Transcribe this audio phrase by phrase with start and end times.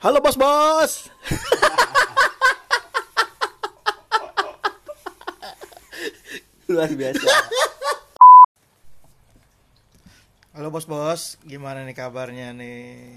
[0.00, 1.12] Halo bos-bos.
[6.72, 7.28] luar biasa
[10.56, 13.12] Halo bos-bos, gimana nih kabarnya nih?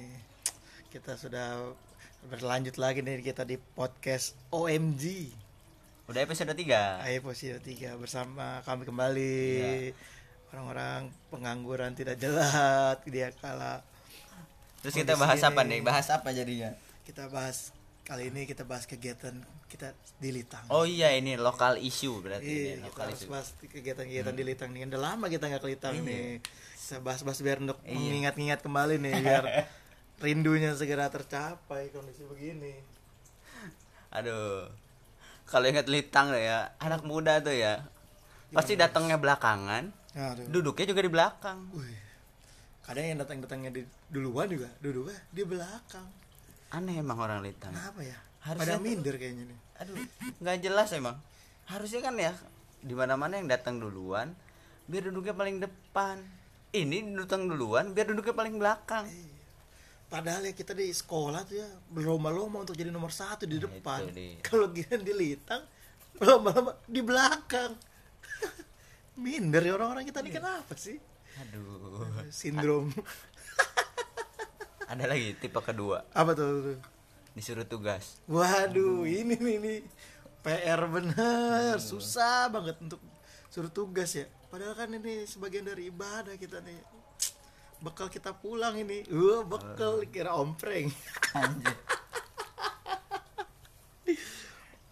[0.92, 1.72] Kita sudah
[2.28, 5.32] berlanjut lagi nih kita di podcast OMG.
[6.12, 9.56] udah episode 3 Ayo posisi 3 bersama kami kembali.
[10.52, 13.93] Orang-orang pengangguran tidak jelas dia kala.
[14.84, 19.32] Terus kita bahas apa nih bahas apa jadinya Kita bahas kali ini kita bahas kegiatan
[19.66, 20.64] kita di Litang.
[20.68, 24.44] oh iya ini lokal issue berarti Iya, ini kita lokal harus issue bahas kegiatan-kegiatan di
[24.44, 24.86] Litang nih.
[24.86, 26.04] Udah lama kita nggak ke Litang Iya.
[26.04, 26.24] nih.
[26.78, 27.92] Kita bahas-bahas biar untuk Iya.
[27.94, 29.44] mengingat-ingat kembali nih biar
[30.24, 32.76] rindunya segera tercapai kondisi begini.
[34.10, 34.70] aduh
[35.44, 37.82] kalau ingat litang ya anak muda tuh ya
[38.50, 40.46] pasti datangnya belakangan Aduh.
[40.52, 41.98] duduknya juga di belakang Wih.
[42.84, 46.08] Kadang yang datang-datangnya di duluan juga duduknya di belakang.
[46.70, 48.18] aneh emang orang litang Kenapa ya?
[48.42, 49.60] Harusnya Pada tuh- minder kayaknya nih.
[49.76, 49.96] aduh
[50.38, 51.16] nggak jelas emang
[51.66, 52.34] harusnya kan ya
[52.80, 54.36] di mana mana yang datang duluan
[54.84, 56.20] biar duduknya paling depan
[56.72, 59.06] ini datang duluan biar duduknya paling belakang
[60.06, 64.14] Padahal ya kita di sekolah tuh ya berlomba-lomba untuk jadi nomor satu di Nah, depan.
[64.42, 65.66] Kalau gini di litang
[66.14, 67.72] berlomba-lomba di belakang.
[69.18, 70.38] minder ya orang-orang kita ini Iya.
[70.38, 70.98] kenapa sih?
[71.42, 72.94] Aduh Sindrom
[74.92, 76.78] ada lagi tipe kedua apa tuh?
[77.34, 79.80] disuruh tugas Waduh, ini nih nih
[80.44, 83.00] PR bener, susah banget untuk
[83.48, 84.28] suruh tugas ya.
[84.52, 86.84] Padahal kan ini sebagian dari ibadah kita nih.
[87.80, 89.08] Bekal kita pulang ini.
[89.08, 90.92] Wah, bekal kira ompreng.
[91.40, 91.78] Anjir.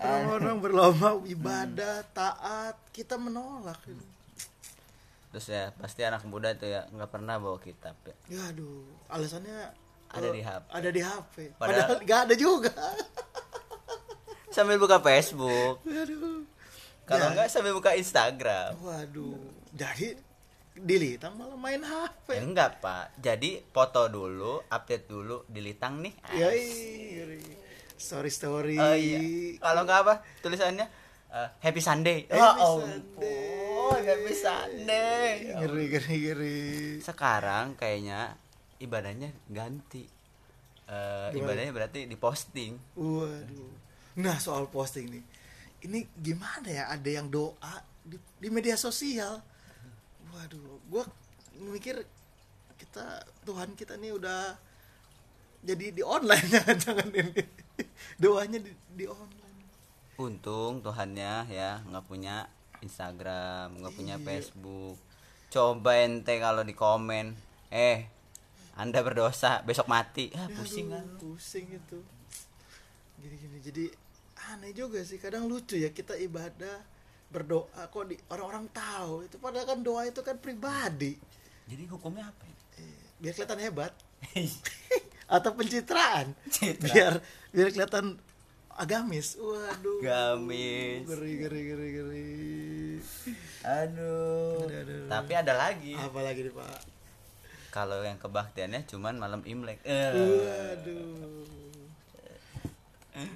[0.02, 3.78] Orang-orang berlomba ibadah, taat, kita menolak.
[5.32, 9.72] Terus ya pasti anak muda tuh ya nggak pernah bawa kitab ya Ya aduh, alasannya
[10.08, 10.64] Ada eh, di HP.
[10.70, 11.36] Ada di HP.
[11.56, 12.72] Padahal- Padahal nggak ada juga.
[14.52, 16.44] sambil buka Facebook Aduh.
[17.08, 17.34] kalau Ya.
[17.34, 19.40] nggak sambil buka Instagram Waduh,
[19.72, 20.20] jadi
[20.74, 22.28] di Litang malah main HP.
[22.30, 26.52] ya, enggak pak jadi foto dulu update dulu di litang nih Ya,
[27.96, 28.76] story story.
[28.76, 29.20] oh iya
[29.60, 30.88] kalau nggak apa tulisannya
[31.30, 33.61] eh, Happy Sunday Happy oh Sunday.
[34.02, 36.60] Ampun Happy Sunday Ngeri ngeri ngeri.
[37.00, 38.34] sekarang kayaknya
[38.78, 40.06] ibadahnya ganti
[40.84, 41.40] Eh, Gimana?
[41.40, 43.72] ibadahnya berarti diposting Waduh.
[44.20, 45.24] Nah soal posting nih,
[45.88, 46.84] ini gimana ya?
[46.92, 49.40] Ada yang doa di, di media sosial.
[50.28, 51.08] Waduh, gua
[51.64, 51.96] mikir
[52.76, 54.52] kita Tuhan kita nih udah
[55.64, 57.40] jadi di online jangan-jangan ini
[58.20, 59.64] doanya di, di online.
[60.18, 62.52] untung Tuhannya ya nggak punya
[62.82, 64.26] Instagram nggak punya Iya.
[64.26, 64.98] Facebook
[65.48, 67.36] coba ente kalau di komen
[67.70, 68.08] eh
[68.74, 72.00] anda berdosa besok mati ah pusing kan pusing itu.
[73.18, 73.86] Gini gini jadi
[74.50, 76.82] aneh juga sih kadang lucu ya kita ibadah
[77.28, 81.16] berdoa kok di orang-orang tahu itu padahal kan doa itu kan pribadi
[81.64, 82.56] jadi hukumnya apa ya?
[82.78, 83.94] Eh, biar kelihatan hebat
[85.32, 86.84] atau pencitraan Pencitraan.
[86.84, 87.14] biar
[87.52, 88.06] biar kelihatan
[88.78, 89.36] agamis.
[89.40, 90.00] Waduh.
[90.00, 91.04] Agamis.
[91.08, 92.30] ngeri ngeri ngeri ngeri
[93.62, 94.66] aduh.
[94.66, 95.06] Aduh, aduh.
[95.10, 95.94] tapi ada lagi.
[95.94, 96.80] Apa lagi nih pak?
[97.72, 99.80] Kalau yang kebaktiannya cuman malam imlek.
[99.86, 101.46] Eh, waduh.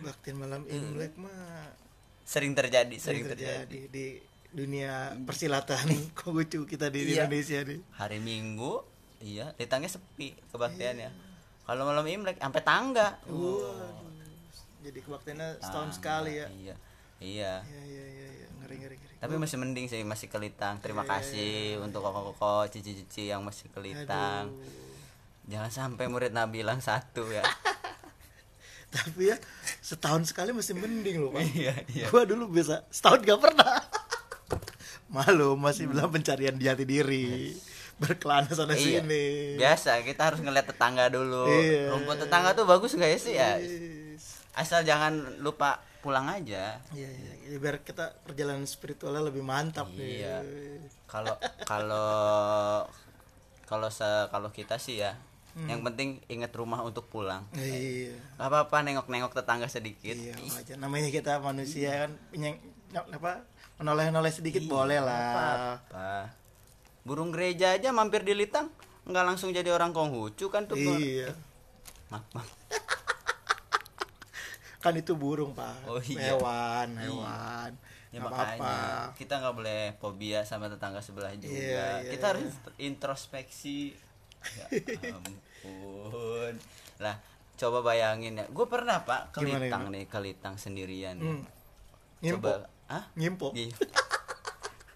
[0.02, 1.70] Baktian malam imlek mah
[2.26, 3.94] sering terjadi sering sering terjadi terjadi.
[3.94, 4.06] di
[4.50, 7.28] dunia persilatan konghucu kita di Iya.
[7.30, 7.80] Indonesia nih.
[7.94, 8.82] Hari minggu
[9.22, 11.10] iya litangnya sepi kebaktiannya.
[11.66, 13.22] Kalau malam imlek sampai tangga.
[13.30, 14.15] Waduh
[14.86, 16.48] jadi kebaktiannya setahun sekali ya.
[16.54, 16.76] iya.
[17.16, 17.54] Iya.
[17.64, 18.48] Iya iya iya iya.
[18.60, 19.16] ngeri ngeri ngeri.
[19.18, 20.78] Tapi masih mending sih masih ke Litang.
[20.80, 24.52] Terima Iya, kasih untuk koko-koko cici-cici yang masih ke Litang.
[24.52, 24.84] Aduh.
[25.46, 27.42] jangan sampai murid Nabi hilang satu ya.
[28.96, 29.38] Tapi ya
[29.80, 31.42] setahun sekali masih mending loh pak.
[31.52, 32.06] Iya iya.
[32.10, 33.80] Gua dulu bisa setahun gak pernah.
[35.14, 37.56] Malu masih belum pencarian jati diri.
[37.96, 39.00] Berkelana sana Iya.
[39.00, 39.56] sini.
[39.56, 41.48] Biasa kita harus ngeliat tetangga dulu.
[41.48, 41.96] Iya.
[41.96, 43.34] rumput tetangga tuh bagus nggak ya sih?
[43.34, 43.56] Ya.
[44.56, 46.80] Asal jangan lupa pulang aja.
[46.94, 47.34] Iya iya.
[47.50, 50.46] Ya, biar kita perjalanan spiritualnya lebih mantap Iya.
[51.10, 51.36] kalau
[51.66, 52.10] kalau
[53.66, 53.90] kalau
[54.30, 55.18] kalau kita sih ya
[55.56, 57.48] yang penting ingat rumah untuk pulang.
[57.56, 58.16] Iya.
[58.38, 60.14] Gak apa-apa nengok-nengok tetangga sedikit.
[60.14, 62.60] Iya wajar namanya kita manusia kan penyeng
[62.96, 63.44] apa
[63.82, 65.80] menoleh-noleh sedikit boleh lah.
[65.84, 66.32] apa
[67.06, 68.72] burung gereja aja mampir di Litang
[69.06, 70.78] nggak langsung jadi orang Konghucu kan tuh.
[70.78, 71.34] Iya.
[72.14, 72.50] Maaf, maaf.
[74.86, 76.32] Kan itu burung pak Oh, iya.
[76.32, 77.02] hewan Iya.
[77.04, 77.72] hewan
[78.10, 82.32] ya makanya apa-apa kita nggak boleh fobia sama tetangga sebelah juga Iya, iya, kita iya.
[82.32, 83.92] harus introspeksi
[84.46, 84.66] ya
[85.12, 86.54] ampun
[86.98, 87.18] lah
[87.56, 91.44] coba bayangin ya gue pernah pak ke Gimana, Litang nih ke Litang sendirian Hmm.
[92.22, 92.46] Ngimpo.
[92.46, 93.50] coba ah Ngimpo.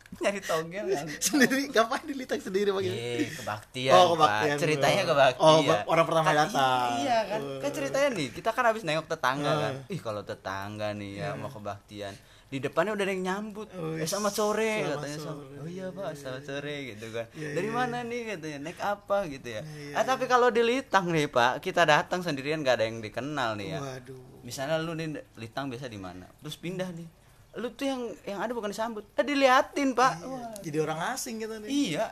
[0.10, 0.20] Iya.
[0.26, 2.90] nyari togel kan sendiri ngapain dilitang sendiri pakai?
[2.90, 4.10] Iya, kebaktian, Oh, Pak.
[4.12, 4.58] kebaktian.
[4.58, 5.08] Ceritanya Oh.
[5.08, 5.78] kebaktian.
[5.80, 6.90] Oh, orang pertama Kan- datang.
[7.00, 7.40] Iya kan.
[7.40, 7.60] Oh.
[7.62, 9.58] Kan ceritanya nih, kita kan habis nengok tetangga Oh.
[9.60, 9.74] kan.
[9.88, 12.14] Ih, kalau tetangga nih ya mau kebaktian.
[12.50, 13.70] Di depannya udah ada yang nyambut.
[13.72, 15.18] Oh, eh, selamat sore selamat katanya.
[15.22, 15.54] Sore.
[15.56, 17.26] Oh iya, Pak, selamat sore gitu kan.
[17.32, 18.58] Iya, Dari iya, mana nih katanya?
[18.60, 19.62] Naik apa gitu ya.
[19.62, 23.54] Iya, ah, tapi kalau di Litang nih, Pak, kita datang sendirian gak ada yang dikenal
[23.54, 23.80] nih ya.
[23.80, 24.18] Waduh.
[24.42, 25.08] Misalnya lu nih
[25.38, 26.26] Litang biasa di mana?
[26.42, 27.06] Terus pindah nih.
[27.51, 30.13] Lu tuh yang yang ada bukan disambut, eh diliatin, Pak.
[30.22, 31.69] Wah, Jadi orang asing kita nih.
[31.69, 32.06] iya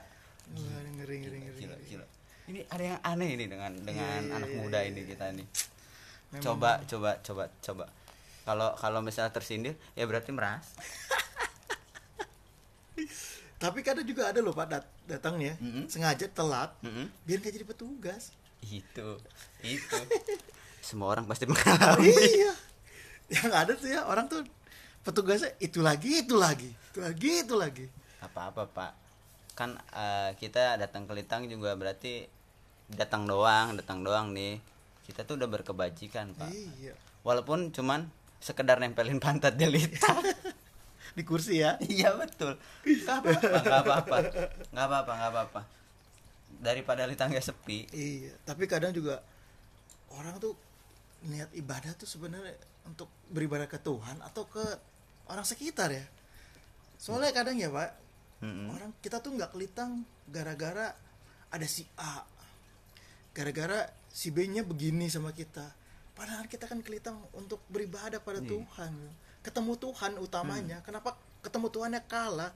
[0.49, 0.63] Wah,
[0.95, 1.59] ngeri ngeri ngeri.
[1.59, 2.05] gila gila
[2.47, 5.43] ini ada yang aneh ini dengan dengan Iya, anak iya, muda iya, ini kita nih
[6.29, 6.41] Memang.
[6.41, 7.85] coba coba coba coba
[8.41, 10.63] kalau kalau misalnya tersindir ya berarti meras
[13.57, 15.85] Tapi kadang juga ada loh Pak dat datangnya Mm-mm.
[15.87, 17.09] sengaja telat Mm-mm.
[17.23, 18.31] biar gak jadi petugas.
[18.63, 19.07] itu
[19.61, 19.97] itu
[20.87, 22.53] semua orang pasti mengalami iya.
[23.29, 24.41] Yang ada tuh ya orang tuh
[25.05, 27.85] petugasnya itu lagi itu lagi itu lagi itu lagi.
[28.21, 28.91] apa apa pak.
[29.53, 32.25] Kan eh, kita datang ke Litang juga berarti
[32.89, 34.57] datang doang datang doang nih.
[35.05, 36.49] Kita tuh udah berkebajikan pak.
[36.49, 36.93] Iya.
[37.27, 38.07] walaupun cuman
[38.39, 40.23] sekedar nempelin pantat di Litang.
[41.17, 41.81] Di kursi ya.
[41.81, 42.61] iya betul.
[42.85, 44.17] Nggak apa-apa nggak apa-apa.
[44.69, 45.61] Nggak apa-apa nggak apa-apa.
[46.61, 47.89] Daripada litangga sepi.
[47.89, 49.25] Iya, tapi kadang juga
[50.13, 50.53] orang tuh
[51.23, 52.53] niat ibadah tuh sebenarnya
[52.85, 54.63] untuk beribadah ke Tuhan atau ke
[55.27, 56.05] orang sekitar ya.
[56.97, 57.89] Soalnya kadang ya Pak,
[58.41, 58.69] Mm-mm.
[58.69, 60.93] orang kita tuh nggak kelitang gara-gara
[61.49, 62.21] ada si A,
[63.33, 65.65] gara-gara si B-nya begini sama kita.
[66.13, 68.49] Padahal kita kan kelitang untuk beribadah pada Iya.
[68.49, 68.93] Tuhan,
[69.45, 70.25] ketemu Tuhan Hmm.
[70.25, 70.77] utamanya.
[70.81, 72.51] Kenapa ketemu Tuhannya kalah?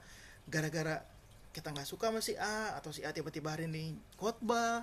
[0.50, 1.06] Gara-gara
[1.52, 4.82] kita nggak suka sama si A atau si A tiba-tiba hari ini khotbah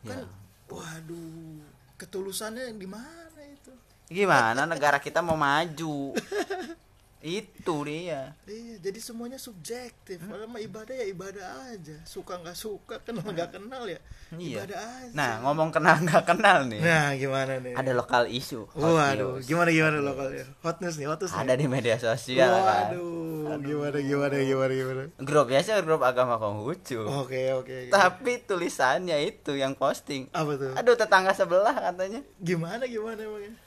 [0.00, 0.28] kan Ya.
[0.70, 1.60] waduh
[2.04, 3.72] ketulusannya di mana itu?
[4.12, 6.12] Gimana negara kita mau maju
[7.24, 8.36] itu dia.
[8.44, 10.20] Iya jadi semuanya subjektif.
[10.20, 11.96] Padahal mah ibadah ya ibadah aja.
[12.04, 13.96] Suka nggak suka kenal nggak kenal ya
[14.36, 14.60] iya.
[14.60, 15.14] ibadah aja.
[15.16, 16.84] Nah ngomong kenal nggak kenal nih.
[16.84, 17.72] Nah gimana nih?
[17.80, 19.48] Ada lokal isu waduh news.
[19.48, 21.64] gimana gimana lokalnya hot news nih hot news ada nih.
[21.64, 22.92] di media sosial kan?
[22.92, 25.02] Waduh gimana gimana gimana gimana?
[25.24, 27.08] Grup biasa grup agama Konghucu.
[27.08, 27.88] Oke oke.
[27.88, 30.28] Tapi tulisannya itu yang posting.
[30.36, 30.72] Apa tuh?
[30.76, 32.20] Aduh tetangga sebelah katanya.
[32.36, 33.63] Gimana gimana emangnya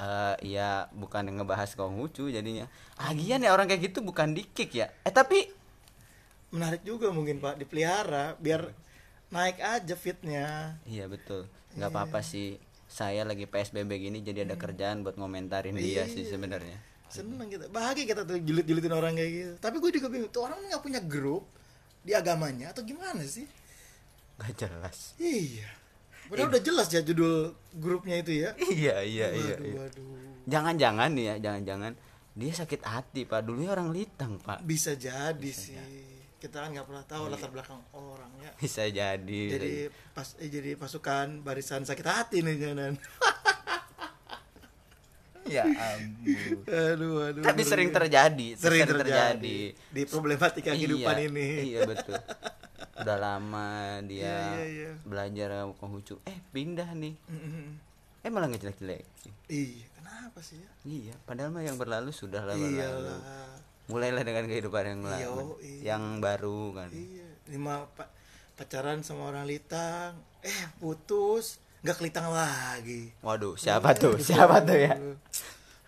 [0.00, 2.64] eh ya bukan ngebahas Konghucu jadinya.
[2.96, 4.88] Lagian ya orang kayak gitu bukan dikik ya.
[5.04, 5.52] Eh tapi
[6.50, 8.72] menarik juga mungkin pak dipelihara biar
[9.28, 10.80] naik aja fitnya.
[10.88, 11.44] Iya betul.
[11.76, 12.56] Nggak apa-apa sih.
[12.90, 16.80] Saya lagi PSBB gini jadi ada kerjaan buat ngomentarin dia sih sebenarnya.
[17.12, 17.68] Seneng kita.
[17.68, 19.54] Bahagia kita tuh julit julitin orang kayak gitu.
[19.60, 21.44] Tapi gue juga bingung tuh orang nggak punya grup
[22.00, 23.44] di agamanya atau gimana sih?
[24.40, 25.12] Gak jelas.
[25.20, 25.79] Iya
[26.30, 27.34] Padahal udah jelas ya judul
[27.74, 28.50] grupnya itu ya.
[28.56, 29.78] Iya iya iya, waduh, iya.
[29.82, 30.06] waduh.
[30.46, 31.92] jangan-jangan nih ya jangan-jangan.
[32.30, 33.42] Dia sakit hati pak.
[33.42, 34.62] Dulunya orang litang pak.
[34.62, 35.74] Bisa jadi sih.
[36.40, 38.50] kita kan nggak pernah tahu latar belakang orang ya.
[38.56, 39.42] Bisa jadi.
[39.50, 39.72] Jadi
[40.14, 42.94] pas eh, jadi pasukan barisan sakit hati nih jangan
[45.50, 46.62] ya ampun.
[46.64, 49.74] Aduh aduh tapi sering terjadi sering terjadi.
[49.74, 51.48] di problematika kehidupan Iya, ini.
[51.74, 52.14] iya betul
[53.00, 53.68] udah lama
[54.02, 54.90] dia Iya, iya, iya.
[55.02, 57.66] belajar Konghucu eh pindah nih Mm-mm.
[58.20, 59.02] eh malah ngejelek-jelek
[59.46, 64.44] iya kenapa sih ya iya padahal mah yang berlalu sudah lah iyalah berlalu mulailah dengan
[64.46, 65.80] kehidupan yang Iya, lalu iya.
[65.90, 68.12] yang baru kan Iya, lima pa-
[68.54, 73.10] pacaran sama orang litang, eh putus, nggak kelitang lagi.
[73.18, 74.94] waduh siapa tuh siapa tuh ya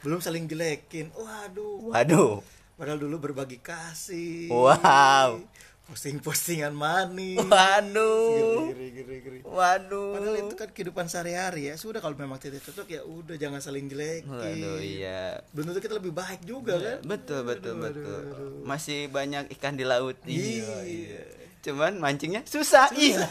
[0.00, 1.14] Belum saling jelekin.
[1.14, 1.94] Waduh.
[1.94, 2.42] waduh
[2.74, 4.50] Padahal dulu berbagi kasih.
[4.50, 5.38] Wow.
[5.82, 7.42] Posting-postingan manis.
[7.42, 9.38] waduh Geri, geri, geri, geri.
[9.44, 11.74] waduh Padahal itu kan kehidupan sehari-hari ya.
[11.74, 14.30] Sudah kalau memang tidak cocok ya udah jangan saling jelekin.
[14.30, 16.98] waduh iya Belum tentu kita lebih baik juga kan.
[17.02, 18.62] betul betul Aduh, betul aduh, aduh.
[18.62, 21.26] masih banyak ikan di laut Iya.
[21.62, 23.22] cuman mancingnya susah iya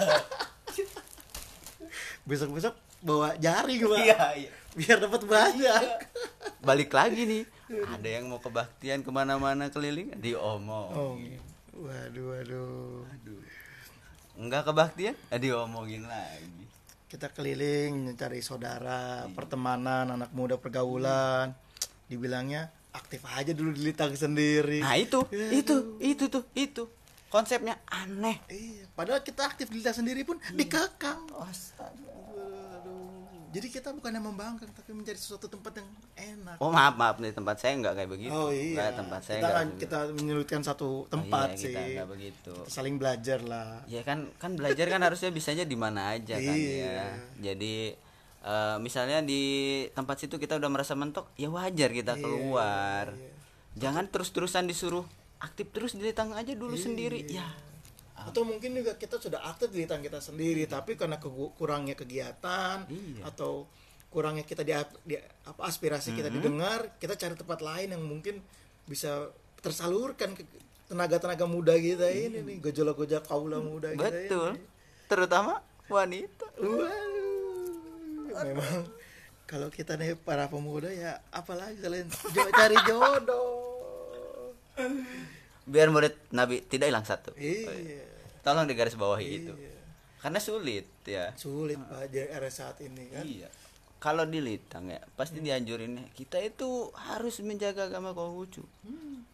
[2.22, 4.00] Besok-besok bawa jaring lah.
[4.00, 5.84] iya iya Biar dapat banyak.
[6.62, 7.44] balik lagi nih
[7.88, 11.16] ada yang mau kebaktian ke mana-mana keliling diomong Oh.
[11.82, 13.02] Waduh, waduh.
[13.10, 13.42] Aduh.
[14.38, 16.62] enggak kebaktian eh, diomongin lagi
[17.12, 21.52] kita keliling mencari saudara, pertemanan, anak muda pergaulan.
[22.08, 24.80] Dibilangnya aktif aja dulu di Litang sendiri.
[24.80, 26.88] nah itu Ya, itu itu tuh itu
[27.32, 31.28] konsepnya aneh Iya, padahal kita aktif di Litang sendiri pun dikekang.
[31.36, 32.21] Astaga.
[33.52, 36.56] Jadi kita bukan yang membangkang tapi mencari sesuatu tempat yang enak.
[36.58, 38.72] oh maaf maaf nih tempat saya nggak kayak begitu Oh iya.
[38.74, 41.68] Nggak, tempat saya kita kan kita menyulitkan satu Oh, tempat iya, sih.
[41.68, 43.84] kita nggak begitu Kita saling belajar lah.
[43.86, 46.88] ya kan kan belajar kan harusnya bisanya di mana aja kan Iya.
[46.88, 47.08] ya
[47.44, 47.76] jadi
[48.42, 49.42] eh, misalnya di
[49.90, 53.36] tempat situ kita udah merasa mentok ya wajar kita keluar iya.
[53.76, 55.04] jangan terus-terusan disuruh
[55.38, 56.84] aktif terus di litang aja dulu Iya.
[56.84, 57.48] sendiri ya
[58.24, 61.18] atau mungkin juga kita sudah aktif di litang kita sendiri tapi karena
[61.56, 63.26] kurangnya kegiatan Iya.
[63.26, 63.66] atau
[64.08, 64.76] kurangnya kita di,
[65.06, 65.16] di
[65.48, 68.44] apa aspirasi kita didengar kita cari tempat lain yang mungkin
[68.84, 70.44] bisa tersalurkan ke
[70.86, 74.50] tenaga-tenaga muda kita ini nih gejolak-gejolak kaula muda kita betul.
[74.52, 74.62] Ini.
[75.08, 75.54] terutama
[75.88, 76.46] wanita.
[76.56, 78.84] Waduh, memang
[79.44, 82.08] kalau kita nih para pemuda ya apalagi kalian
[82.52, 84.56] cari jodoh
[85.66, 87.34] biar murid nabi tidak hilang satu.
[87.38, 88.02] Iya.
[88.42, 89.54] Tolong digaris bawahi itu.
[89.54, 89.80] Iya.
[90.22, 91.34] karena sulit ya.
[91.34, 93.26] Sulit pak di era saat ini kan?
[93.26, 93.50] Iya.
[94.02, 98.66] Kalau di litang ya pasti dianjurin kita itu harus menjaga agama Konghucu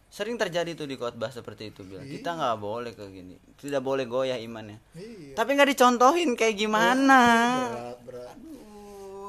[0.08, 3.36] sering terjadi tuh di khotbah seperti itu bilang kita nggak boleh kayak gini.
[3.60, 4.80] Tidak boleh goyah imannya.
[4.96, 5.36] Iya.
[5.36, 7.20] Tapi nggak dicontohin kayak gimana.
[7.68, 8.38] Berat berat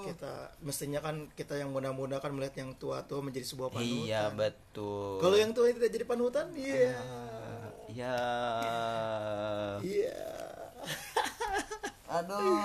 [0.10, 4.06] kita mestinya kan kita yang muda-muda kan melihat yang tua-tua menjadi sebuah panutan.
[4.10, 5.22] Iya betul.
[5.22, 6.98] Kalau yang tua tidak jadi panutan iya.
[7.90, 8.18] Ya
[9.82, 10.26] iya.
[12.18, 12.58] Aduh.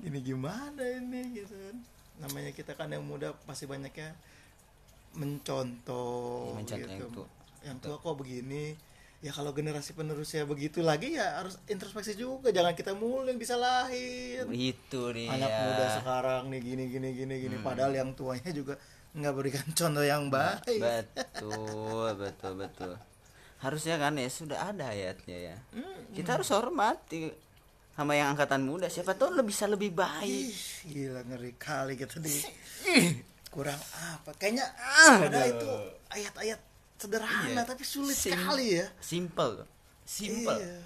[0.00, 1.76] Ini gimana ini gitu kan.
[2.22, 4.14] Namanya kita kan yang muda pasti banyaknya
[5.12, 6.92] mencontoh, Iya, mencontoh gitu.
[6.94, 7.26] yang tua.
[7.62, 8.74] yang tua kok begini
[9.22, 12.50] ya kalau generasi penerusnya begitu lagi ya harus introspeksi juga.
[12.50, 15.30] Jangan kita mulu yang disalahin itu dia.
[15.30, 17.56] Anak muda sekarang nih gini gini gini gini.
[17.62, 18.74] Padahal yang tuanya juga
[19.14, 20.82] nggak berikan contoh yang baik.
[20.82, 22.92] Betul betul betul.
[23.62, 25.56] Harusnya kan ya sudah ada ayatnya ya.
[26.10, 27.30] Kita harus hormati
[27.94, 28.90] sama yang angkatan muda.
[28.90, 30.50] Siapa tahu lebih bisa lebih baik.
[30.50, 30.58] Ih,
[30.90, 32.42] gila ngeri kali kita di
[33.54, 33.78] kurang
[34.18, 34.34] apa?
[34.34, 34.66] Kayaknya
[35.06, 35.70] ada itu
[36.10, 36.71] ayat-ayat
[37.02, 38.86] sederhana tapi sulit Sim- sekali ya.
[39.02, 39.66] simple.
[40.02, 40.54] Simple.
[40.54, 40.78] Iya.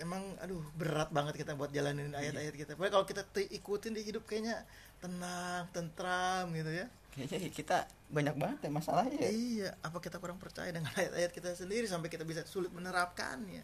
[0.00, 2.70] emang aduh berat banget kita buat jalanin ayat-ayat kita.
[2.74, 4.66] Pokoknya kalau kita ti- ikutin di hidup kayaknya
[4.98, 6.86] tenang tentram gitu ya.
[7.14, 7.76] Kayaknya kita
[8.08, 9.30] banyak banget ya masalahnya ya.
[9.30, 13.62] iya apa kita kurang percaya dengan ayat-ayat kita sendiri sampai kita bisa sulit menerapkannya?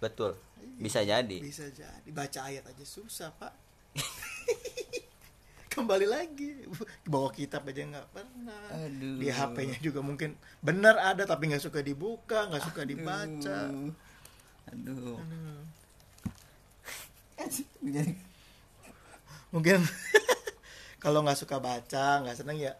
[0.00, 0.34] Betul.
[0.74, 1.38] Bisa jadi.
[1.38, 2.08] Bisa jadi.
[2.08, 3.52] Baca ayat aja susah pak
[5.80, 6.50] kembali lagi.
[7.08, 8.62] Bawa kitab aja nggak pernah.
[8.84, 9.16] Aduh.
[9.16, 13.72] di HP-nya juga mungkin benar ada tapi nggak suka dibuka nggak suka dibaca.
[14.70, 15.16] Aduh.
[15.16, 15.64] Hmm.
[19.50, 19.82] mungkin
[21.00, 22.76] kalau nggak suka baca nggak seneng ya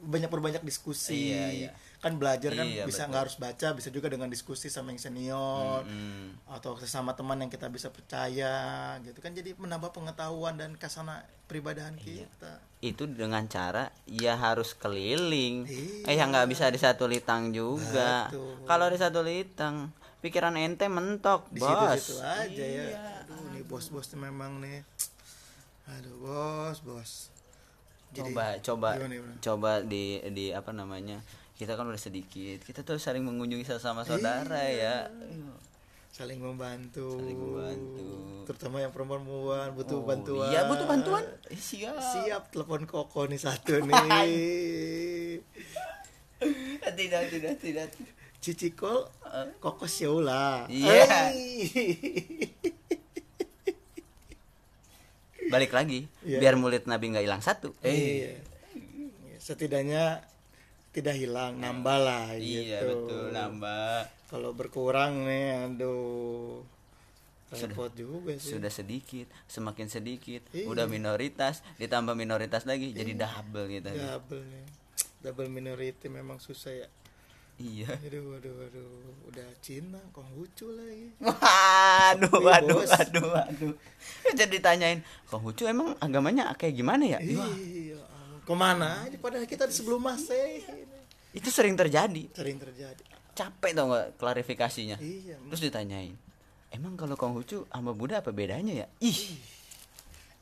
[0.00, 1.34] banyak berbanyak diskusi.
[1.34, 1.72] Iya, iya.
[1.98, 5.82] kan belajar kan Iya, bisa nggak harus baca bisa juga dengan diskusi sama yang senior
[5.82, 6.36] Hmm.
[6.46, 8.52] atau sesama teman yang kita bisa percaya
[9.00, 9.32] gitu kan.
[9.32, 12.28] Jadi menambah pengetahuan dan kasana peribadahan Iya.
[12.28, 12.52] kita.
[12.78, 15.64] Itu dengan cara ya harus keliling.
[15.64, 16.04] Iya.
[16.04, 18.28] eh yang nggak bisa di satu litang juga.
[18.62, 19.88] Kalau di satu litang
[20.20, 21.72] pikiran ente mentok di bos.
[21.96, 22.84] situ-situ aja ya.
[22.84, 23.00] Iya.
[23.24, 24.84] aduh nih bos-bos tuh memang nih.
[25.88, 27.32] Aduh bos bos
[28.14, 29.34] Jadi, coba coba gimana, gimana?
[29.38, 31.18] coba di di apa namanya
[31.52, 35.10] kita kan udah sedikit kita tuh saling mengunjungi sesama saudara ya.
[36.08, 37.18] Saling membantu.
[37.18, 38.06] Saling membantu.
[38.44, 39.26] terutama yang perempuan
[39.72, 40.46] butuh Oh, bantuan.
[40.46, 41.26] iya butuh bantuan?
[41.48, 41.98] Eh, siap.
[41.98, 45.42] Siap telepon koko nih satu nih.
[46.84, 47.88] Tidak tidak tidak
[48.38, 49.08] cici kol
[49.56, 51.32] koko Syaula Iya.
[51.32, 52.63] Hey.
[55.50, 56.06] Balik lagi.
[56.24, 56.38] Iya.
[56.40, 57.72] biar mulut nabi nggak hilang satu.
[57.82, 58.38] Iya.
[59.38, 60.24] setidaknya
[60.94, 62.86] tidak hilang nambah lah iya gitu.
[62.90, 64.08] betul nambah.
[64.30, 66.64] Kalau berkurang nih aduh
[67.54, 68.56] repot juga sih.
[68.56, 70.66] Sudah sedikit semakin sedikit Iya.
[70.66, 73.90] udah minoritas ditambah minoritas lagi jadi double gitu.
[73.94, 74.64] Double nih.
[75.22, 76.88] Double minority memang susah ya
[77.58, 77.88] iya.
[77.90, 78.88] Aduh aduh aduh.
[79.30, 81.10] Udah Cina kok lucu lagi.
[81.22, 82.90] Waduh waduh bos.
[82.90, 83.74] waduh waduh.
[84.34, 87.18] Jadi ditanyain kok Hucu emang agamanya kayak gimana ya?
[87.22, 88.44] Iya ampun.
[88.44, 90.62] ke mana aja padahal kita di sebelum masehi
[91.34, 92.30] itu sering terjadi.
[92.30, 93.02] Sering terjadi.
[93.34, 94.96] Capek tau nggak klarifikasinya?
[95.02, 95.40] Iya.
[95.50, 96.14] Terus ditanyain
[96.74, 98.86] emang kalau Konghucu sama Buddha apa bedanya ya?
[99.02, 99.38] Ih.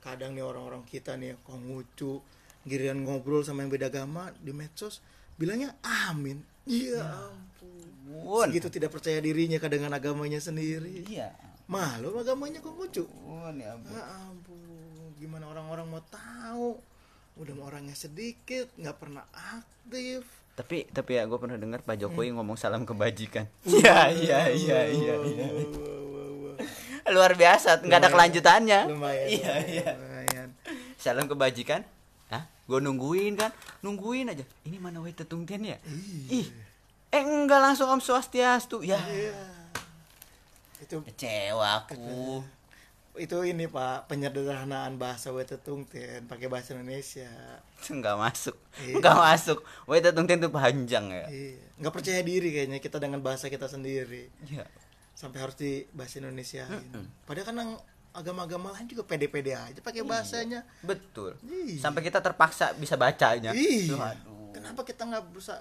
[0.00, 2.21] Kadang nih orang-orang kita nih Konghucu
[2.66, 5.02] giliran ngobrol sama yang beda agama di medsos
[5.35, 7.02] bilangnya amin iya.
[7.02, 7.88] Ampun.
[8.23, 8.49] Wun.
[8.50, 11.04] segitu tidak percaya dirinya kan dengan agamanya sendiri.
[11.09, 11.33] Iya.
[11.71, 13.95] Malu agamanya Konghucu Wun, ya ampun.
[13.95, 15.11] ya ampun.
[15.16, 16.76] Gimana orang-orang mau tahu?
[17.40, 20.26] Udah orangnya sedikit nggak pernah aktif.
[20.52, 22.42] Tapi tapi ya gue pernah dengar Pak Jokowi Hmm.
[22.42, 23.49] ngomong salam kebajikan.
[23.64, 25.47] Iya iya iya iya iya.
[27.14, 28.81] luar biasa nggak ada kelanjutannya.
[28.92, 29.90] Lumayan iya iya.
[31.00, 31.83] salam kebajikan
[32.33, 32.45] Hah?
[32.65, 33.53] gue nungguin kan?
[33.85, 34.45] Nungguin aja.
[34.65, 35.77] Ini mana wait tetungtian ya?
[36.33, 36.49] Ih
[37.12, 38.81] eh enggak langsung om swastiastu.
[38.81, 38.97] Ya.
[39.05, 39.37] Iya.
[40.81, 42.41] Itu kecewa aku.
[43.12, 47.29] Itu ini pak penyederhanaan bahasa wetetung ten pakai bahasa Indonesia.
[47.85, 48.57] Itu nggak masuk.
[48.81, 48.95] Iya.
[48.97, 49.59] nggak masuk.
[49.85, 51.29] Wah itu tungten itu panjang ya.
[51.29, 51.61] Iya.
[51.77, 54.33] Nggak percaya diri kayaknya kita dengan bahasa kita sendiri.
[54.49, 54.65] Iya.
[55.12, 56.65] sampai harus di bahasa Indonesia.
[57.29, 57.57] Padahal kan
[58.12, 60.62] agama-agama lain juga pede-pede aja pakai bahasanya.
[60.85, 61.33] betul.
[61.49, 61.81] Iya.
[61.81, 63.57] sampai kita terpaksa bisa bacanya.
[63.57, 64.16] Iya.
[64.52, 65.61] Kenapa kita nggak berusaha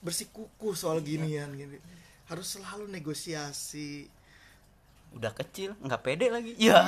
[0.00, 1.76] bersikukuh soal ginian gini?
[2.30, 4.06] Harus selalu negosiasi.
[5.10, 6.54] Udah kecil nggak pede lagi.
[6.56, 6.78] Ya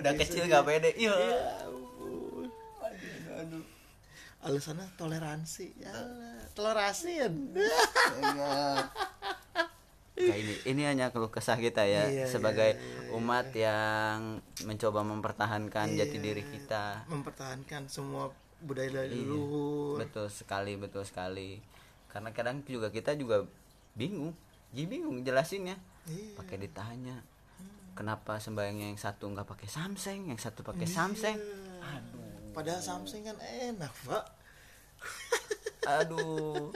[0.00, 0.50] udah sedih, kecil sedih.
[0.50, 0.90] nggak pede.
[0.96, 1.14] Iya.
[1.14, 2.48] Ya ampun.
[4.44, 5.66] alasannya toleransi.
[5.76, 5.92] Ya
[6.56, 7.28] toleransi ya
[10.14, 14.18] Kayak ini ini hanya keluh kesah kita ya Iya, sebagai iya, iya, umat yang
[14.62, 16.22] mencoba mempertahankan jati Iya.
[16.22, 17.02] diri kita.
[17.06, 18.30] mempertahankan semua
[18.60, 19.98] budaya dari Iya, leluhur.
[19.98, 21.58] betul sekali betul sekali.
[22.06, 23.42] Karena kadang juga kita juga
[23.92, 24.30] bingung
[24.70, 26.34] jadi bingung jelasinnya Iya.
[26.36, 27.22] pakai ditanya
[27.94, 31.38] kenapa sembayangnya yang satu nggak pakai samseng yang satu pakai samseng?
[31.38, 32.00] Iya.
[32.50, 34.24] padahal Samsung kan enak pak
[35.84, 36.70] aduh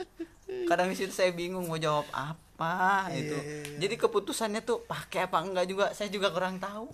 [0.65, 3.77] kadang di situ saya bingung mau jawab apa Iya, itu iya, iya.
[3.79, 6.91] jadi keputusannya tuh pakai apa enggak juga saya juga kurang tahu.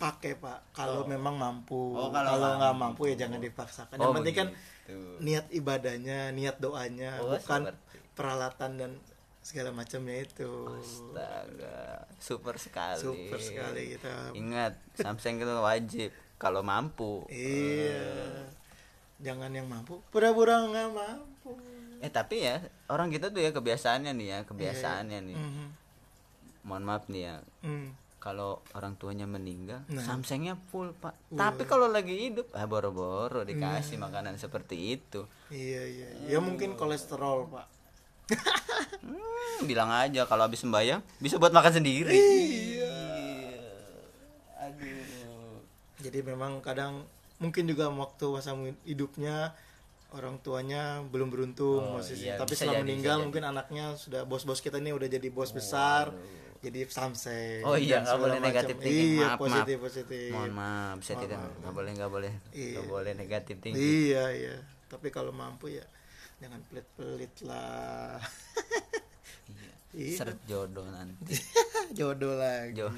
[0.00, 0.72] Pakai pak.
[0.72, 1.94] Kalau memang mampu.
[1.94, 3.12] Oh, kalau kalau nggak mampu.
[3.12, 3.94] ya jangan dipaksakan.
[4.00, 4.98] Oh, yang penting kan begitu.
[5.20, 7.96] niat ibadahnya niat doanya Oh, bukan seperti.
[8.16, 8.90] peralatan dan
[9.44, 10.50] segala macamnya itu.
[10.80, 12.98] Astaga, super sekali.
[12.98, 14.32] super sekali kita.
[14.32, 16.10] Ingat, Samsung itu wajib.
[16.40, 17.28] Kalau mampu.
[17.28, 18.48] iya.
[19.22, 20.02] Jangan yang mampu.
[20.10, 21.31] Pura-pura nggak mampu
[22.02, 25.36] Eh tapi ya orang kita tuh ya kebiasaannya nih ya, kebiasaannya nih.
[25.36, 25.66] Mhm.
[26.62, 27.94] Mohon maaf nih ya, Hmm.
[28.18, 29.98] kalau orang tuanya meninggal, Nah.
[29.98, 31.14] Samsungnya full pak.
[31.28, 35.26] Tapi kalau lagi hidup, ah boro-boro dikasih makanan seperti itu.
[35.48, 37.66] iya iya ya mungkin kolesterol pak
[39.02, 42.14] Hmm, bilang aja kalau habis sembahyang bisa buat makan sendiri.
[42.14, 42.94] Iya.
[44.60, 45.60] Aduh.
[45.98, 47.04] jadi memang kadang
[47.36, 49.50] mungkin juga waktu masa hidupnya
[50.12, 54.22] orang tuanya belum beruntung Oh, posisinya iya, tapi setelah jadi, meninggal bisa mungkin anaknya sudah
[54.22, 56.12] bos-bos kita ini udah jadi bos besar
[56.58, 58.46] jadi samseng Oh iya, nggak boleh macam.
[58.46, 59.08] negatif thinking.
[59.10, 59.84] iya Maaf, positif maaf.
[59.84, 62.70] positif Mohon maaf, saya tidak nggak boleh nggak boleh Iya.
[62.72, 63.80] nggak boleh negatif tinggi.
[63.80, 65.84] iya iya tapi kalau mampu ya
[66.38, 68.20] jangan pelit-pelit lah
[69.92, 71.36] iya Seret jodoh nanti.
[71.98, 72.88] jodoh lagi Jo.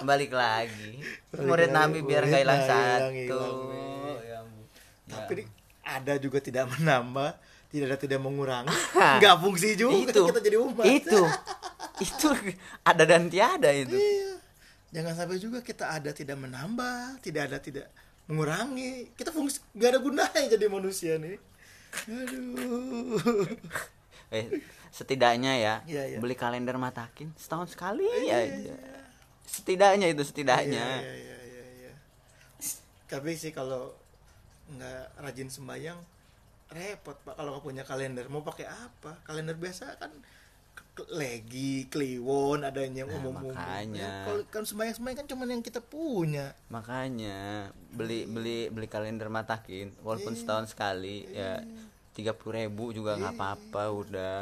[0.00, 1.00] Balik lagi.
[1.28, 3.40] Balik Murid lagi, Nabi biar nggak murid hilang satu.
[4.14, 4.48] hilang.
[5.08, 5.48] Tapi di-
[5.82, 7.30] ada juga tidak menambah
[7.68, 8.70] tidak ada tidak mengurangi
[9.18, 11.20] nggak fungsi juga itu kita jadi umat itu
[11.98, 12.28] itu
[12.82, 14.36] ada dan tiada itu Iya.
[14.88, 17.92] Jangan sampai juga kita ada tidak menambah, tidak ada tidak
[18.24, 19.12] mengurangi.
[19.12, 21.36] Kita fungsi gak ada gunanya jadi manusia nih.
[22.08, 23.20] Aduh.
[24.30, 24.48] eh
[24.88, 26.18] setidaknya ya Iya, iya.
[26.18, 28.48] beli kalender matakin setahun sekali aja
[29.44, 31.92] setidaknya itu setidaknya Iya, iya, iya, iya.
[33.04, 33.92] Tapi sih kalau
[34.68, 36.00] nggak rajin sembayang
[36.68, 38.28] repot pak kalau nggak punya kalender.
[38.28, 39.16] Mau pakai apa?
[39.24, 40.12] Kalender biasa kan
[41.14, 44.26] legi kliwon adanya yang Nah, umum umum makanya.
[44.26, 46.50] kalau kan sembayang sembayang kan cuma yang kita punya.
[46.74, 51.62] Makanya beli beli beli kalender matakin walaupun setahun sekali ya
[52.18, 54.36] tiga puluh ribu juga nggak apa-apa udah.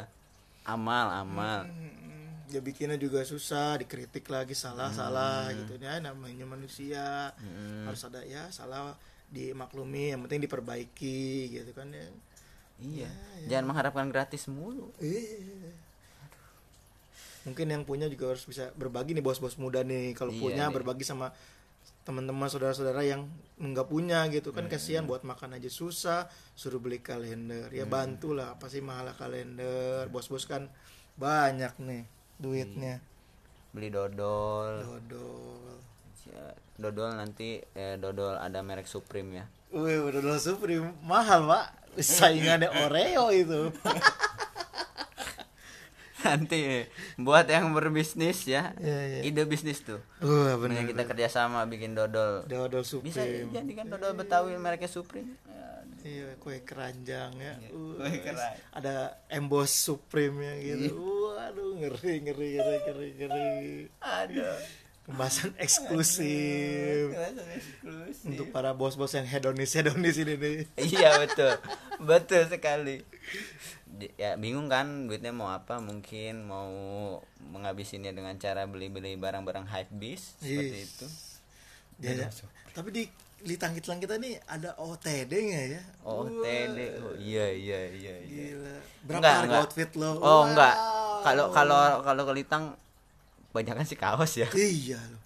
[0.65, 1.69] Amal amal.
[1.69, 5.77] Mm, ya bikinnya juga susah dikritik lagi salah salah gitu.
[5.77, 7.37] Ya namanya manusia.
[7.85, 8.97] Harus ada ya salah
[9.31, 12.07] dimaklumi yang penting diperbaiki gitu kan ya.
[12.77, 13.11] Iya.
[13.49, 14.93] Jangan mengharapkan gratis mulu.
[15.01, 15.73] Iya.
[17.47, 20.19] mungkin yang punya juga harus bisa berbagi nih bos-bos muda nih.
[20.19, 20.75] Kalau Iya punya nih.
[20.75, 21.31] berbagi sama
[22.03, 23.31] teman-teman saudara-saudara yang
[23.63, 24.67] nggak punya gitu kan.
[24.67, 26.27] Kasihan buat makan aja susah
[26.59, 27.71] suruh beli kalender.
[27.71, 30.11] Ya bantulah apa sih mahal kalender?
[30.11, 30.67] Bos-bos kan
[31.15, 32.03] banyak nih
[32.43, 32.99] duitnya.
[33.71, 34.83] Beli dodol.
[34.83, 35.79] Dodol.
[35.79, 35.96] Ya,
[36.77, 39.45] dodol nanti eh, dodol ada merek Supreme ya.
[39.75, 40.95] Wih, dodol supreme.
[41.03, 41.65] Mahal pak.
[41.97, 43.73] Saingannya Oreo itu.
[46.27, 46.83] Nanti
[47.15, 49.21] buat yang berbisnis ya Iya, iya.
[49.23, 50.03] ide bisnis tuh.
[50.19, 52.43] Wah Mending bener kita kerjasama bikin dodol.
[52.51, 53.53] Dodol bisa supreme.
[53.55, 55.39] jadi kan dodol betawi mereknya Supreme.
[55.47, 55.65] Ya,
[56.07, 57.55] Iya, kue keranjang ya.
[57.71, 58.59] Uh, kue keranjang.
[58.75, 58.95] Ada
[59.29, 60.95] emboss supreme ya gitu.
[60.99, 63.51] Waduh, ngeri ngeri ngeri ngeri ngeri.
[64.01, 64.51] ada
[65.07, 67.15] Kemasan eksklusif
[68.25, 70.57] untuk para bos-bos yang hedonis hedonis ini nih.
[70.77, 71.55] iya betul
[72.01, 73.07] betul sekali
[74.15, 76.69] ya bingung kan duitnya mau apa mungkin mau
[77.41, 80.85] menghabisinya dengan cara beli-beli barang-barang hype beast seperti Iya.
[80.85, 81.07] itu
[81.97, 82.29] Ya, ya.
[82.73, 83.03] Tapi di
[83.39, 85.83] di tangkitlang kita nih ada OTD nggak ya?
[86.03, 88.77] oh TD oh iya iya iya iya Gila.
[89.01, 89.63] Berapa Enggak, harga enggak.
[89.63, 90.11] outfit lo?
[90.11, 90.41] oh Wow.
[90.45, 90.75] enggak
[91.23, 92.35] kalau kalau kalau ke
[93.57, 94.49] Banyak sih kaos ya.
[94.53, 95.23] Iya loh.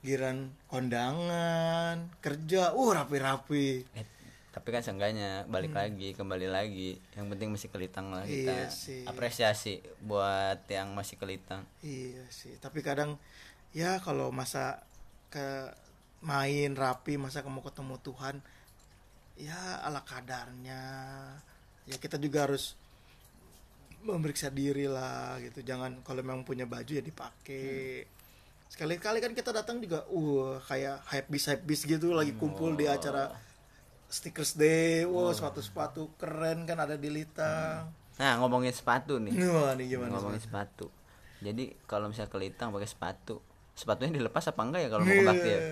[0.00, 3.84] giran kondangan kerja uh rapi-rapi.
[3.92, 4.06] Eh,
[4.48, 6.96] tapi kan seenggaknya balik lagi kembali lagi.
[7.12, 8.52] Yang penting masih kelitang lah kita.
[8.52, 9.04] Iya sih.
[9.04, 11.68] apresiasi buat yang masih kelitang.
[11.84, 12.56] Iya sih.
[12.56, 13.20] Tapi kadang
[13.76, 14.84] ya kalau masa
[15.28, 15.68] ke
[16.24, 18.36] main rapi masa kamu ketemu Tuhan
[19.36, 20.82] ya ala kadarnya.
[21.84, 22.79] Ya kita juga harus
[24.02, 25.60] memeriksa diri lah gitu.
[25.60, 28.04] Jangan kalau memang punya baju ya dipakai
[28.70, 32.86] sekali-kali kan kita datang juga uh kayak hype bis hype bis gitu lagi kumpul di
[32.86, 33.34] acara
[34.06, 35.02] stickers day.
[35.04, 37.90] Wow sepatu sepatu keren kan ada di litang.
[38.16, 39.34] Nah ngomongin sepatu nih.
[39.54, 40.88] Wah nih gimana ngomongin sepatu.
[41.40, 43.40] Jadi kalau misalnya kelitang pakai sepatu
[43.72, 45.20] sepatunya dilepas apa enggak ya kalau mau Iya.
[45.24, 45.62] kebaktian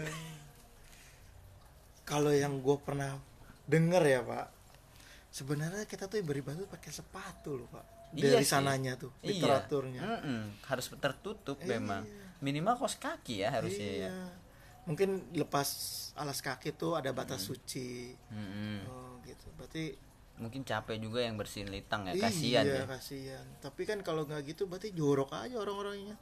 [2.09, 3.21] Kalau yang gue pernah
[3.69, 4.49] denger ya pak,
[5.29, 7.85] sebenarnya kita tuh beribadah pakai sepatu loh pak.
[8.11, 8.51] Iya Dari sih.
[8.51, 9.29] sananya tuh, Iya.
[9.37, 10.01] literaturnya.
[10.01, 10.42] Mm-mm.
[10.64, 14.16] harus tertutup memang minimal kos kaki ya harusnya ya Iya.
[14.85, 15.68] Mungkin lepas
[16.16, 18.16] alas kaki tuh ada batas suci.
[18.33, 18.88] Mm-mm.
[18.88, 19.44] Oh gitu.
[19.55, 19.92] Berarti
[20.38, 23.44] mungkin capek juga yang bersihin litang ya kasihan iya, ya kasihan.
[23.59, 26.16] Tapi kan kalau nggak gitu berarti jorok aja orang-orangnya.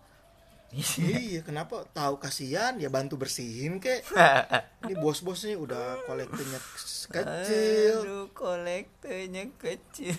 [0.98, 4.02] iya, kenapa tahu kasihan ya bantu bersihin kek.
[4.82, 6.58] Ini bos-bos nih udah kolektornya
[7.06, 7.94] kecil.
[8.02, 10.18] Aduh, kolektornya kecil.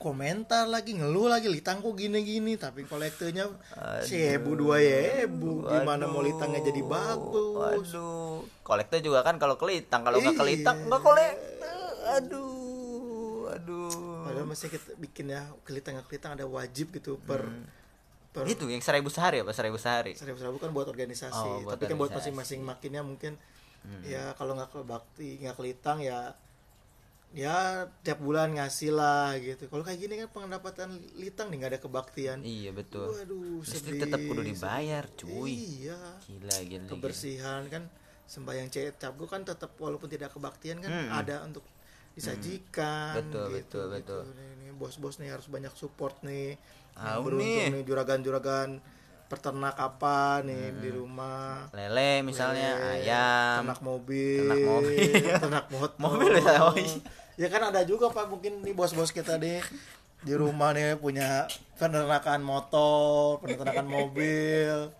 [0.00, 3.52] Komentar lagi ngeluh lagi litangku gini-gini tapi kolektornya
[4.00, 4.80] sebu dua
[5.20, 10.40] ebu gimana mau litangnya jadi bagus Aduh, kolektor juga kan kalau kelitang, kalau nggak Iya.
[10.40, 11.76] kelitang nggak kolektor.
[12.10, 14.24] Aduh, aduh.
[14.24, 17.44] padahal masih kita bikin ya kelitang kelitang ada wajib gitu per
[18.30, 20.14] per Gitu, yang seribu sehari apa seribu sehari?
[20.14, 22.30] seribu seribu kan buat organisasi Oh, buat tapi kan buat organisasi.
[22.32, 23.36] masing-masing makinnya mungkin
[24.02, 26.32] ya kalau nggak ke bakti nggak kelitang ya
[27.30, 27.56] ya
[28.00, 32.38] tiap bulan ngasih lah gitu kalau kayak gini kan pendapatan litang nih nggak ada kebaktian
[32.40, 33.06] Iya betul.
[33.06, 35.54] waduh sedih tetap kudu dibayar, cuy.
[35.78, 36.58] iya Gila, gila.
[36.60, 36.88] gila.
[36.88, 37.86] kebersihan kan
[38.24, 41.10] sembahyang cek cabgo kan tetap walaupun tidak kebaktian kan Hmm.
[41.12, 41.62] ada untuk
[42.12, 44.18] disajikan Betul, gitu, betul, gitu.
[44.20, 44.22] betul.
[44.34, 46.58] Nih, nih, bos-bos nih harus banyak support nih
[46.92, 47.70] Au yang beruntung nih.
[47.72, 48.70] nih juragan-juragan
[49.26, 53.62] peternak apa nih di rumah Lele misalnya, Eh, ayam.
[53.62, 54.98] ternak mobil ternak mobil.
[55.42, 56.98] ternak motor Mobil bisa, iya.
[57.40, 59.64] Ya kan ada juga pak mungkin nih bos-bos kita nih
[60.20, 64.92] di rumah nih punya peternakan motor peternakan mobil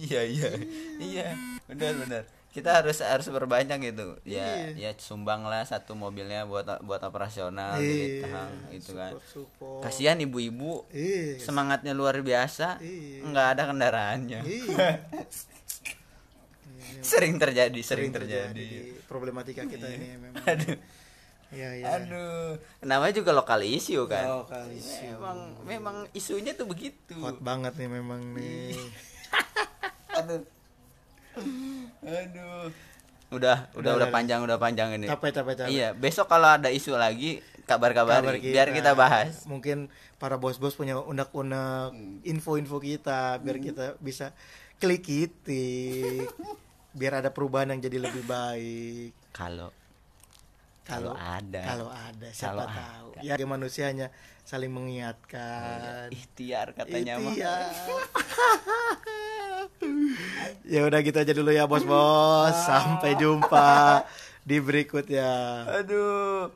[0.00, 0.48] Iya, iya.
[0.96, 1.26] Iya,
[1.66, 2.22] benar benar.
[2.48, 4.16] Kita harus harus berbanyak gitu.
[4.24, 4.88] Ya, Iya.
[4.88, 9.12] ya sumbang lah satu mobilnya buat buat operasional di Litang itu kan.
[9.12, 9.80] support, support.
[9.84, 11.36] Kasihan ibu-ibu Iya.
[11.38, 13.28] semangatnya luar biasa Iya.
[13.28, 14.88] nggak ada kendaraannya Iya.
[17.02, 18.68] sering terjadi sering, Sering terjadi, di
[19.04, 20.42] problematika kita ini memang.
[20.42, 20.76] aduh
[21.50, 21.86] Iya, iya.
[21.92, 25.10] aduh namanya juga lokal isu kan Lokal issue.
[25.10, 28.78] memang memang isunya tuh begitu Hot banget nih memang nih.
[30.20, 30.42] aduh
[32.00, 32.70] aduh
[33.30, 35.70] udah udah udah panjang udah panjang ini Capek, capek, capek.
[35.70, 39.86] iya besok kalau ada isu lagi kabar-kabar Kabar biar kita bahas Mungkin
[40.18, 44.34] para bos-bos punya unek-unek info-info kita biar kita bisa
[44.76, 46.26] klik itik.
[46.90, 49.14] biar ada perubahan yang jadi lebih baik.
[49.30, 49.70] kalau
[50.84, 51.62] Kalau Kalau ada.
[51.62, 53.08] Kalau ada, siapa Kalau tahu.
[53.20, 54.06] Ya sebagai manusianya
[54.42, 56.08] saling mengingatkan.
[56.10, 57.70] ikhtiar katanya mah Ikhtiar.
[60.72, 62.56] ya udah gitu aja dulu ya bos-bos.
[62.64, 64.02] Sampai jumpa
[64.42, 65.30] di berikutnya.
[65.68, 66.50] aduh